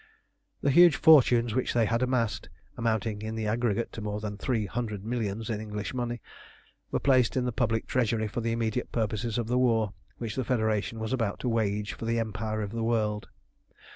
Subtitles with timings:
[0.61, 4.65] The huge fortunes which they had amassed, amounting in the aggregate to more than three
[4.65, 6.23] hundred millions in English money,
[6.89, 10.43] were placed in the public treasury for the immediate purposes of the war which the
[10.43, 13.27] Federation was about to wage for the empire of the world.